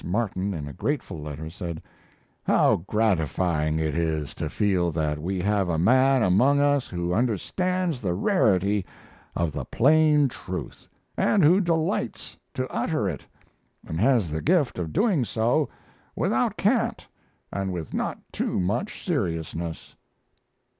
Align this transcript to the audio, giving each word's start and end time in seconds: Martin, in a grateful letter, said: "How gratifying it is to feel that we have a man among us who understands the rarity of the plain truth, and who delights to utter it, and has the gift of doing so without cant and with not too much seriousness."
Martin, 0.03 0.51
in 0.51 0.67
a 0.67 0.73
grateful 0.73 1.21
letter, 1.21 1.47
said: 1.47 1.79
"How 2.41 2.77
gratifying 2.87 3.77
it 3.77 3.93
is 3.93 4.33
to 4.33 4.49
feel 4.49 4.91
that 4.93 5.19
we 5.21 5.37
have 5.41 5.69
a 5.69 5.77
man 5.77 6.23
among 6.23 6.59
us 6.59 6.87
who 6.87 7.13
understands 7.13 8.01
the 8.01 8.15
rarity 8.15 8.83
of 9.35 9.51
the 9.51 9.63
plain 9.63 10.27
truth, 10.27 10.87
and 11.15 11.43
who 11.43 11.61
delights 11.61 12.35
to 12.55 12.67
utter 12.71 13.07
it, 13.07 13.23
and 13.85 13.99
has 13.99 14.31
the 14.31 14.41
gift 14.41 14.79
of 14.79 14.91
doing 14.91 15.23
so 15.23 15.69
without 16.15 16.57
cant 16.57 17.05
and 17.53 17.71
with 17.71 17.93
not 17.93 18.17
too 18.31 18.59
much 18.59 19.05
seriousness." 19.05 19.95